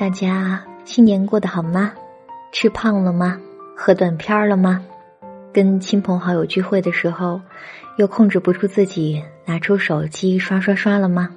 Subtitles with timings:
[0.00, 1.92] 大家新年过得好吗？
[2.52, 3.38] 吃胖了吗？
[3.76, 4.82] 喝断片了吗？
[5.52, 7.38] 跟亲朋好友聚会的时候，
[7.98, 11.28] 又控制不住自己拿出手机刷刷刷了吗？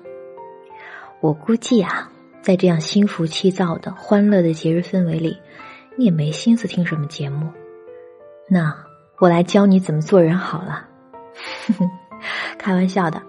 [1.20, 2.10] 我估计啊，
[2.42, 5.38] 在这样心浮气躁的欢乐的节日氛围里，
[5.98, 7.52] 你也没心思听什么节目。
[8.48, 8.74] 那
[9.18, 10.88] 我来教你怎么做人好了。
[12.58, 13.22] 开玩笑的，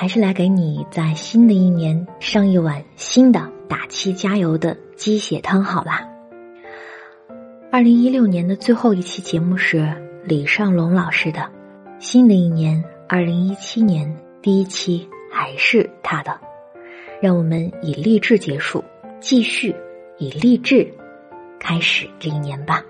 [0.00, 6.06] 还是来给你在新的一年上一碗新的打气加油的鸡血汤好啦。
[7.72, 9.92] 二零一六年的最后一期节目是。
[10.24, 11.50] 李尚龙老师的，
[11.98, 16.38] 新的一年，二零一七年第一期还是他的，
[17.22, 18.84] 让我们以励志结束，
[19.20, 19.74] 继续
[20.18, 20.86] 以励志
[21.58, 22.84] 开始这一年吧。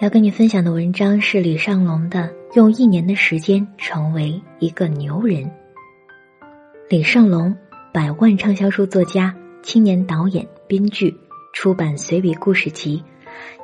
[0.00, 2.20] 要跟你分享的文章是李尚龙的
[2.54, 5.42] 《用一年的时间成为一个牛人》。
[6.90, 7.56] 李尚龙，
[7.94, 11.16] 百万畅销书作家，青年导演、编剧，
[11.54, 13.02] 出版随笔故事集。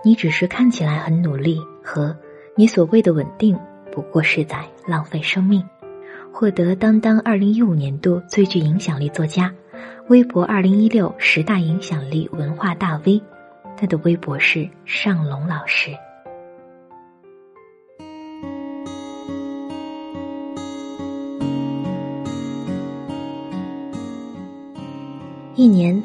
[0.02, 2.16] 你只是看起来很努力，和
[2.56, 3.58] 你所谓的稳定，
[3.92, 5.62] 不过是在浪费生命。
[6.32, 9.52] 获得当当二零一五年度最具影响力作家，
[10.08, 13.20] 微博二零一六十大影响力文化大 V，
[13.76, 15.90] 他的微博是尚龙老师。
[25.58, 26.00] 一年，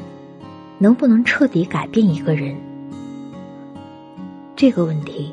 [0.80, 2.56] 能不能彻底改变一个人？
[4.56, 5.32] 这个问题，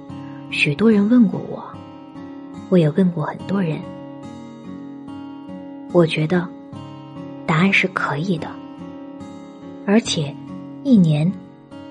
[0.52, 1.64] 许多人问过我，
[2.70, 3.80] 我也问过很多人。
[5.92, 6.48] 我觉得
[7.48, 8.48] 答案是可以的，
[9.88, 10.36] 而且
[10.84, 11.32] 一年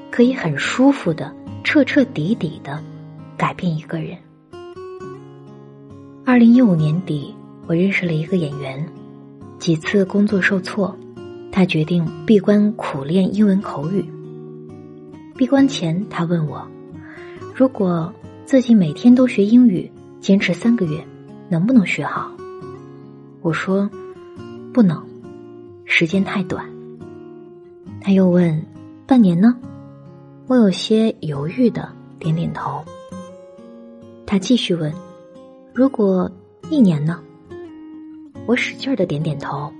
[0.08, 1.34] 可以很舒服的、
[1.64, 2.80] 彻彻底底的
[3.36, 4.16] 改变一个人。
[6.24, 7.34] 二零一五年底，
[7.66, 8.86] 我认识了一个演员，
[9.58, 10.96] 几次工作受挫，
[11.52, 14.04] 他决定闭关苦练英文口语。
[15.36, 16.66] 闭关前，他问我。
[17.54, 18.12] 如果
[18.44, 19.90] 自己每天都学英语，
[20.20, 21.04] 坚持三个月，
[21.48, 22.30] 能不能学好？
[23.42, 23.88] 我说
[24.72, 25.02] 不能，
[25.84, 26.64] 时间太短。
[28.00, 28.64] 他又问
[29.06, 29.56] 半年呢？
[30.46, 32.84] 我有些犹豫的点点头。
[34.26, 34.92] 他继续问，
[35.74, 36.30] 如果
[36.70, 37.20] 一年呢？
[38.46, 39.72] 我使劲的点点头，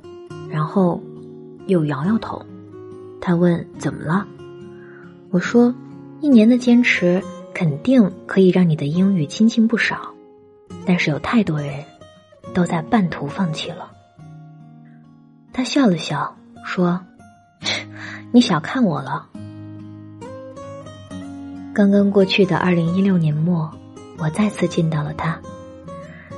[0.49, 1.01] 然后
[1.71, 2.45] 又摇摇头。
[3.19, 4.27] 他问怎么了？
[5.31, 5.75] 我说
[6.21, 7.23] 一年的坚持。
[7.53, 10.15] 肯定可以让你的英语精进不少，
[10.87, 11.85] 但是有太多人
[12.55, 13.91] 都在半途放弃了。
[15.53, 17.01] 他笑了笑说
[18.33, 19.29] ：“你小看我了。”
[21.75, 23.71] 刚刚过去的二零一六年末，
[24.17, 25.39] 我再次见到了他，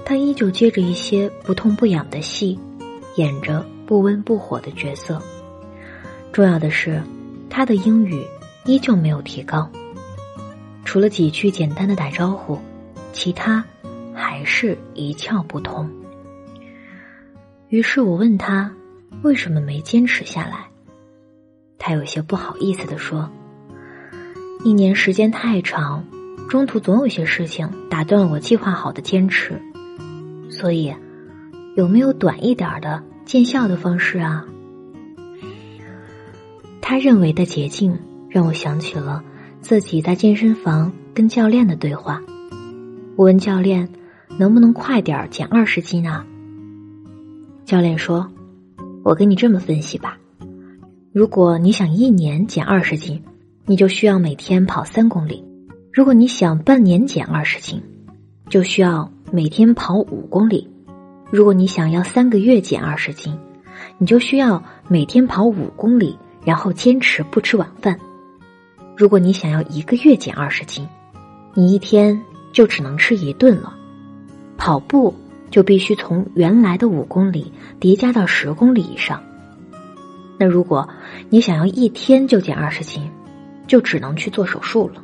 [0.04, 2.58] 他依旧接着一些不痛不痒的戏，
[3.16, 5.20] 演着不温不火的角色。
[6.32, 7.02] 重要的是，
[7.50, 8.24] 他的英语
[8.64, 9.70] 依旧没有提高。
[10.84, 12.58] 除了几句简单的打招呼，
[13.12, 13.64] 其他
[14.14, 15.90] 还是一窍不通。
[17.68, 18.74] 于是我问他
[19.22, 20.66] 为什么没坚持下来，
[21.78, 23.30] 他有些不好意思的说
[24.64, 26.04] ：“一年时间太长，
[26.48, 29.60] 中途总有些事情打断了我计划好的坚持，
[30.50, 30.94] 所以
[31.76, 34.44] 有没有短一点的见效的方式啊？”
[36.82, 37.98] 他认为的捷径
[38.28, 39.24] 让我想起了。
[39.62, 42.20] 自己在健身房跟教练的对话，
[43.16, 43.88] 我问教练
[44.38, 46.26] 能不能快点减二十斤啊？
[47.64, 48.30] 教练说
[49.02, 50.18] ：“我跟你这么分析吧，
[51.10, 53.22] 如果你想一年减二十斤，
[53.64, 55.42] 你就需要每天跑三公里；
[55.90, 57.80] 如果你想半年减二十斤，
[58.50, 60.68] 就需要每天跑五公里；
[61.32, 63.38] 如果你想要三个月减二十斤，
[63.96, 67.98] 你就需要每天跑五公里，然后坚持不吃晚饭。”
[68.94, 70.86] 如果你想要一个月减二十斤，
[71.54, 73.74] 你一天就只能吃一顿了。
[74.58, 75.14] 跑步
[75.50, 77.50] 就必须从原来的五公里
[77.80, 79.22] 叠加到十公里以上。
[80.36, 80.86] 那如果
[81.30, 83.10] 你想要一天就减二十斤，
[83.66, 85.02] 就只能去做手术了。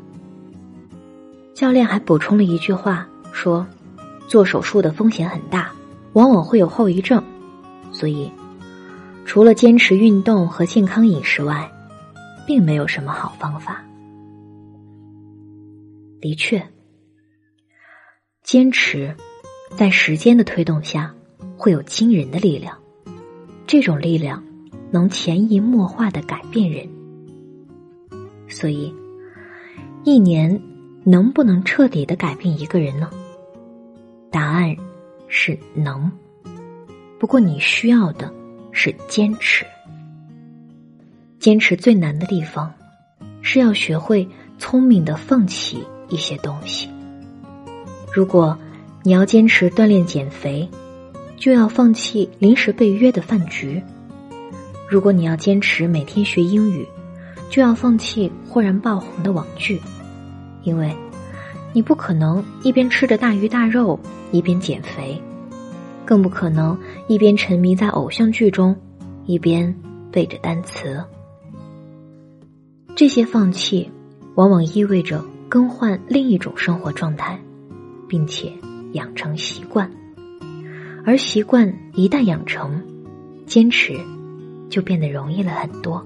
[1.55, 3.67] 教练还补充了一句话说
[4.29, 5.73] ：“做手术的风险很大，
[6.13, 7.23] 往往会有后遗症，
[7.93, 8.31] 所以
[9.25, 11.71] 除了坚持运动和健康饮食外。”
[12.49, 13.85] 并没有什么好方法。
[16.19, 16.67] 的确，
[18.43, 19.15] 坚持
[19.77, 21.15] 在时间的推动下
[21.59, 22.79] 会有惊人的力量，
[23.67, 24.43] 这种力量
[24.91, 26.89] 能潜移默化的改变人。
[28.49, 28.95] 所以，
[30.03, 30.59] 一年
[31.05, 33.11] 能不能彻底的改变一个人呢？
[34.31, 34.75] 答案
[35.29, 36.11] 是能，
[37.19, 38.33] 不过你需要的
[38.73, 39.65] 是坚持。
[41.39, 42.73] 坚持最难的地方，
[43.43, 44.29] 是要学会
[44.59, 46.89] 聪明的放弃一些东西。
[48.13, 48.59] 如果
[49.05, 50.69] 你要坚持锻炼减肥，
[51.37, 53.81] 就要放弃临时被约的饭局；
[54.89, 56.87] 如果你要坚持每天学英语，
[57.51, 59.81] 就要放弃忽然爆红的网剧，
[60.65, 60.95] 因为，
[61.79, 63.97] 你不可能一边吃着大鱼大肉
[64.33, 65.23] 一边减肥，
[66.05, 66.77] 更不可能
[67.07, 68.75] 一边沉迷在偶像剧中，
[69.27, 69.73] 一边
[70.11, 71.01] 背着单词。
[72.97, 73.89] 这些放弃，
[74.35, 77.41] 往往意味着更换另一种生活状态，
[78.09, 78.53] 并且
[78.95, 79.89] 养成习惯。
[81.07, 82.83] 而习惯一旦养成，
[83.47, 83.97] 坚持
[84.69, 86.05] 就变得容易了很多。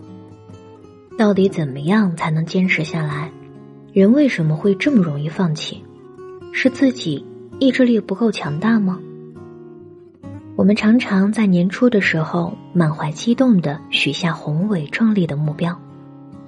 [1.16, 3.32] 到底怎么样才能坚持下来？
[3.92, 5.84] 人为什么会这么容易放弃？
[6.50, 7.26] 是自己
[7.58, 8.98] 意志力不够强大吗？
[10.56, 15.78] 我们常常在年初的时候满怀激动的许下宏伟壮丽的目标，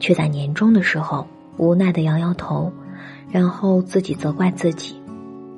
[0.01, 1.27] 却在年终的时候
[1.59, 2.73] 无奈的摇摇头，
[3.31, 4.99] 然后自己责怪自己：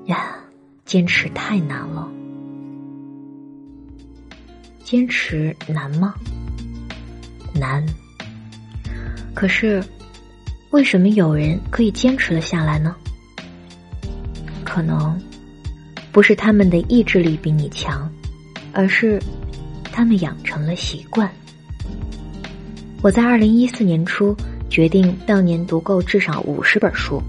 [0.07, 0.39] 呀，
[0.85, 2.11] 坚持太难了。
[4.83, 6.15] 坚持难吗？
[7.55, 7.87] 难。
[9.35, 9.85] 可是，
[10.71, 12.95] 为什么有人可以坚持了下来呢？
[14.65, 15.19] 可能
[16.13, 18.11] 不是他们的意志力比你强，
[18.73, 19.23] 而是
[19.85, 21.31] 他们养成了习惯。
[23.01, 24.37] 我在二零一四年初
[24.69, 27.23] 决定当年读够至少五十本书，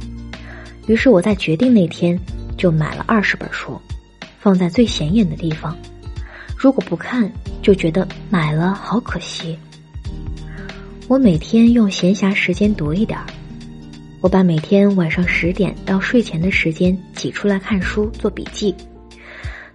[0.87, 2.19] 于是我在决定那天
[2.57, 3.79] 就买了二十本书，
[4.39, 5.77] 放在最显眼的地方。
[6.57, 7.31] 如果不看，
[7.61, 9.57] 就觉得买了好可惜。
[11.09, 13.25] 我每天用闲暇时间读一点儿，
[14.19, 18.75] 我把每天晚上十点到睡前的时间挤出来看书做笔记。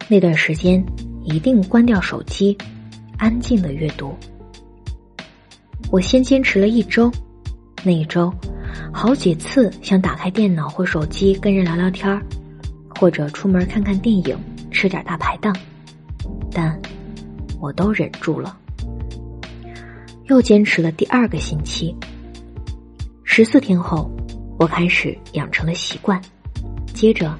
[0.08, 0.84] 那段时间
[1.24, 2.54] 一定关掉手机，
[3.16, 4.14] 安静的阅读。
[5.90, 7.10] 我先坚持了一周，
[7.82, 8.30] 那一周
[8.92, 12.22] 好几次想打开电脑或手机跟人聊聊天儿，
[13.00, 14.38] 或者出门看看电影，
[14.70, 15.56] 吃点大排档，
[16.52, 16.78] 但
[17.58, 18.58] 我都忍住了。
[20.32, 21.94] 又坚持了第二个星期，
[23.22, 24.10] 十四天后，
[24.58, 26.18] 我开始养成了习惯。
[26.94, 27.38] 接着，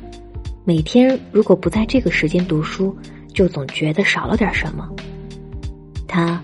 [0.63, 2.95] 每天如果不在这个时间读书，
[3.33, 4.87] 就总觉得少了点什么。
[6.07, 6.39] 它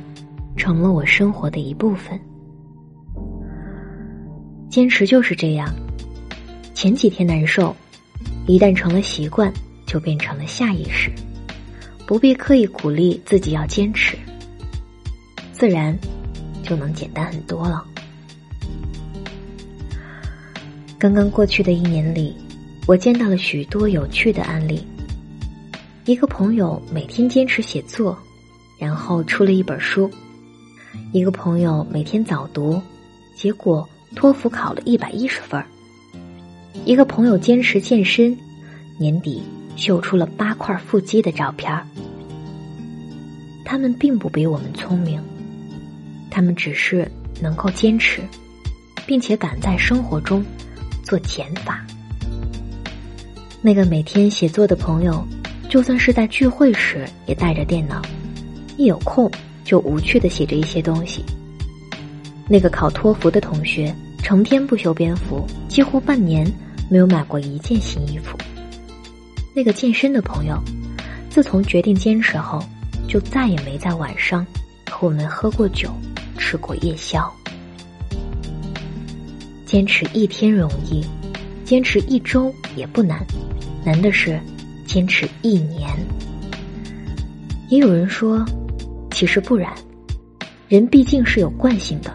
[0.57, 2.19] 成了我生活的一部分。
[4.71, 5.69] 坚持就是这样，
[6.73, 7.77] 前几天难受，
[8.47, 9.53] 一旦成了习惯，
[9.85, 11.11] 就变成了下意识，
[12.07, 14.17] 不必刻意鼓励自己要坚持，
[15.53, 15.95] 自然。
[16.69, 17.83] 就能简单很多了。
[20.99, 22.37] 刚刚过去的一年里，
[22.87, 24.85] 我见到了许多有趣的案例。
[26.05, 28.19] 一个朋友每天坚持写作，
[28.79, 30.11] 然后出了一本书；
[31.13, 32.83] 一个朋友每天早读，
[33.35, 35.63] 结果托福考了一百一十分；
[36.85, 38.37] 一个朋友坚持健身，
[38.99, 39.43] 年底
[39.77, 41.73] 秀出了八块腹肌的照片。
[43.65, 45.23] 他们并不比我们聪明。
[46.39, 47.11] 他们只是
[47.43, 48.23] 能够坚持，
[49.05, 50.45] 并且敢在生活中
[51.03, 51.85] 做减法。
[53.61, 55.27] 那个每天写作的朋友，
[55.69, 58.01] 就算是在聚会时也带着电脑，
[58.77, 59.29] 一有空
[59.65, 61.25] 就无趣的写着一些东西。
[62.49, 63.93] 那个考托福的同学，
[64.23, 66.49] 成天不修边幅，几乎半年
[66.89, 68.39] 没有买过一件新衣服。
[69.57, 70.57] 那个健身的朋友，
[71.29, 72.65] 自从决定坚持后，
[73.09, 74.47] 就再也没在晚上
[74.89, 75.93] 和我们喝过酒。
[76.39, 77.31] 吃过夜宵，
[79.67, 81.05] 坚持一天容易，
[81.65, 83.27] 坚持一周也不难，
[83.85, 84.41] 难的是
[84.87, 85.91] 坚持一年。
[87.69, 88.43] 也有人说，
[89.11, 89.75] 其实不然，
[90.69, 92.11] 人毕竟是有惯性的，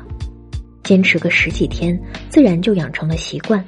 [0.83, 1.99] 坚持个十几天，
[2.29, 3.63] 自然就养成了习惯，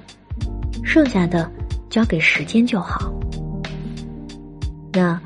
[0.84, 1.52] 剩下的
[1.90, 3.14] 交给时间就好。
[4.92, 5.22] 那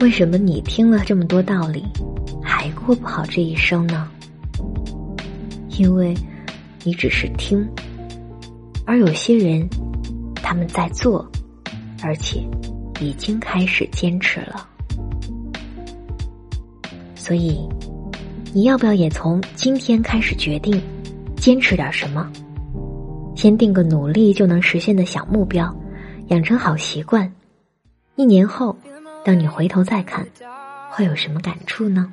[0.00, 1.84] 为什么你听了这么多道理，
[2.42, 4.10] 还过不好这一生呢？
[5.76, 6.14] 因为，
[6.84, 7.66] 你只是听，
[8.84, 9.68] 而有些人，
[10.36, 11.26] 他们在做，
[12.02, 12.46] 而且
[13.00, 14.68] 已经开始坚持了。
[17.14, 17.68] 所以，
[18.52, 20.80] 你要不要也从今天开始决定，
[21.36, 22.30] 坚持点什么？
[23.34, 25.74] 先定个努力就能实现的小目标，
[26.28, 27.32] 养成好习惯。
[28.16, 28.76] 一年后，
[29.24, 30.26] 当你回头再看，
[30.90, 32.12] 会有什么感触呢？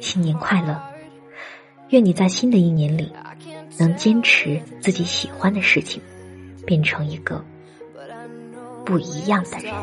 [0.00, 0.80] 新年快乐！
[1.90, 3.12] 愿你在新的一年里
[3.78, 6.02] 能坚持自己喜欢的事情，
[6.66, 7.44] 变成一个
[8.84, 9.74] 不一样的人。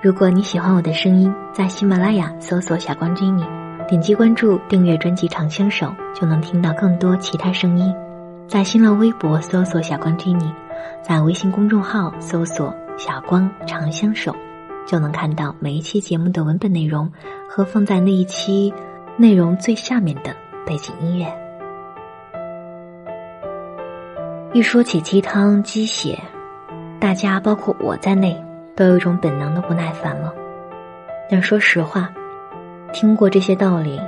[0.00, 3.44] 如果你喜欢我的声音，在喜马拉雅搜索“小光君你”，
[3.88, 7.92] 点击关注订阅专辑《长相守》，就能听到更多其他声音。
[8.46, 10.54] 在新浪微博搜索“小光君你”，
[11.02, 14.32] 在微信公众号搜索“小光长相守”，
[14.86, 17.10] 就能看到每一期节目的文本内容
[17.50, 18.72] 和放在那一期
[19.16, 20.32] 内容最下面的
[20.64, 21.26] 背景音乐。
[24.52, 26.16] 一说起鸡汤鸡血，
[27.00, 28.40] 大家包括我在内。
[28.78, 30.32] 都有一种本能的不耐烦了，
[31.28, 32.08] 但说实话，
[32.92, 34.00] 听过这些道理，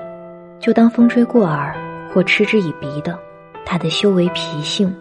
[0.60, 1.74] 就当风吹过耳
[2.14, 3.18] 或嗤之以鼻的，
[3.66, 4.94] 他的修为脾性，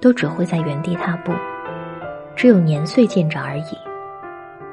[0.00, 1.32] 都只会在原地踏步，
[2.34, 3.76] 只有年岁渐长而已，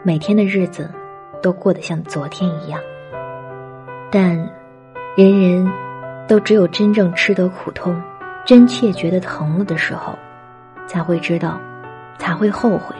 [0.02, 0.90] 每天的日子
[1.42, 2.80] 都过得像昨天一样。
[4.10, 4.34] 但，
[5.18, 5.70] 人人
[6.26, 8.02] 都只有真正吃得苦痛，
[8.46, 10.18] 真切觉得疼了的时候，
[10.88, 11.60] 才会知道，
[12.18, 12.96] 才会后悔。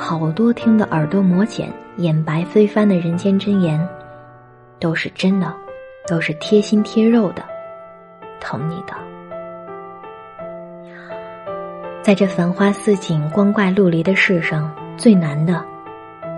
[0.00, 3.78] 好多听得耳朵磨茧、眼白飞翻的人间真言，
[4.80, 5.54] 都是真的，
[6.08, 7.44] 都是贴心贴肉的，
[8.40, 8.94] 疼你的。
[12.02, 15.62] 在这繁花似锦、光怪陆离的世上，最难的，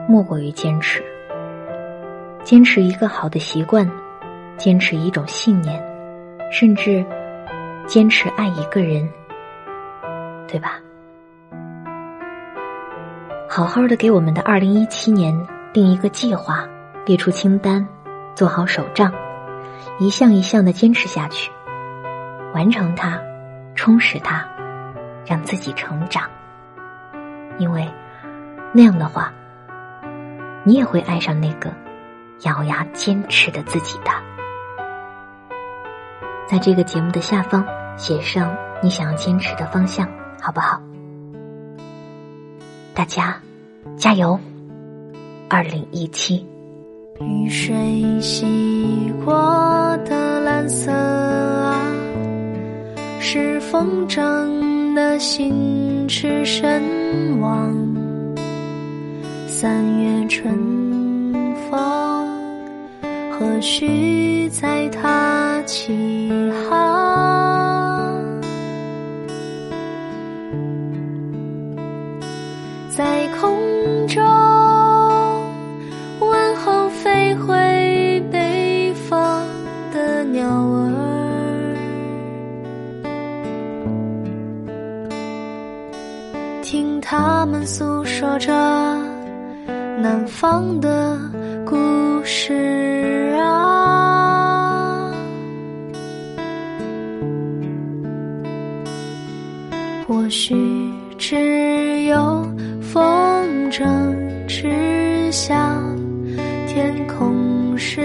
[0.08, 1.00] 莫过于坚持。
[2.42, 3.88] 坚持一个好的习惯，
[4.56, 5.80] 坚持一种信念，
[6.50, 7.02] 甚至
[7.86, 9.08] 坚持爱一个人，
[10.48, 10.81] 对吧？
[13.54, 16.66] 好好的给我们的二零一七年定一个计划，
[17.04, 17.86] 列出清单，
[18.34, 19.12] 做好手账，
[19.98, 21.52] 一项一项的坚持下去，
[22.54, 23.20] 完成它，
[23.74, 24.42] 充实它，
[25.26, 26.30] 让自己成长。
[27.58, 27.86] 因为
[28.72, 29.30] 那样的话，
[30.64, 31.70] 你也会爱上那个
[32.44, 34.10] 咬牙坚持的自己的。
[36.46, 37.62] 在这个节目的下方
[37.98, 40.08] 写上你想要坚持的方向，
[40.40, 40.80] 好不好？
[42.94, 43.40] 大家
[43.96, 44.38] 加油！
[45.48, 46.46] 二零一七，
[47.20, 47.74] 雨水
[48.20, 48.44] 洗
[49.24, 49.32] 过
[50.04, 51.80] 的蓝色啊，
[53.18, 56.82] 是风筝的心驰神
[57.40, 57.74] 往。
[59.46, 60.54] 三月春
[61.70, 62.28] 风，
[63.30, 66.41] 何须再踏青
[87.64, 88.52] 诉说着
[90.00, 91.18] 南方的
[91.64, 91.76] 故
[92.24, 95.12] 事啊，
[100.06, 100.54] 或许
[101.16, 102.46] 只有。
[102.92, 103.86] 风筝
[104.46, 105.96] 指向
[106.66, 108.02] 天空是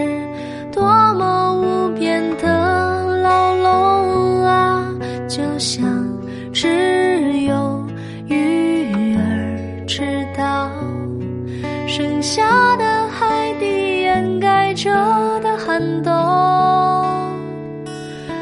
[11.98, 14.92] 剩下的海底掩盖着
[15.40, 16.14] 的寒冬，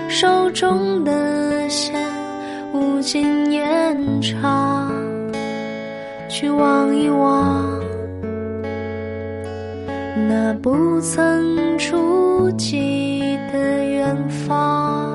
[0.10, 1.96] 手中的线
[2.74, 4.92] 无尽延长。
[6.28, 7.64] 去望一望，
[10.28, 15.15] 那不曾触及的远方。